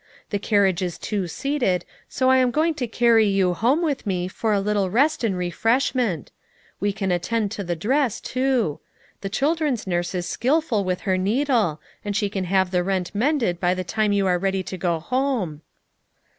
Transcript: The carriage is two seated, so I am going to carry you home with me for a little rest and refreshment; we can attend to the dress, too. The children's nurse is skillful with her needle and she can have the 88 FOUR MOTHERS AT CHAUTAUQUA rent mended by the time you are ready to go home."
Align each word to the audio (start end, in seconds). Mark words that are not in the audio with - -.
The 0.31 0.39
carriage 0.39 0.81
is 0.81 0.97
two 0.97 1.27
seated, 1.27 1.85
so 2.09 2.31
I 2.31 2.37
am 2.37 2.49
going 2.49 2.73
to 2.73 2.87
carry 2.87 3.27
you 3.27 3.53
home 3.53 3.83
with 3.83 4.07
me 4.07 4.27
for 4.27 4.51
a 4.51 4.59
little 4.59 4.89
rest 4.89 5.23
and 5.23 5.37
refreshment; 5.37 6.31
we 6.79 6.91
can 6.91 7.11
attend 7.11 7.51
to 7.51 7.63
the 7.63 7.75
dress, 7.75 8.19
too. 8.19 8.79
The 9.21 9.29
children's 9.29 9.85
nurse 9.85 10.15
is 10.15 10.25
skillful 10.27 10.83
with 10.83 11.01
her 11.01 11.19
needle 11.19 11.79
and 12.03 12.15
she 12.17 12.31
can 12.31 12.45
have 12.45 12.71
the 12.71 12.79
88 12.79 12.81
FOUR 12.81 12.85
MOTHERS 12.85 12.99
AT 12.99 13.03
CHAUTAUQUA 13.13 13.21
rent 13.21 13.29
mended 13.39 13.59
by 13.59 13.73
the 13.75 13.83
time 13.83 14.11
you 14.11 14.25
are 14.25 14.39
ready 14.39 14.63
to 14.63 14.77
go 14.79 14.97
home." 14.99 15.61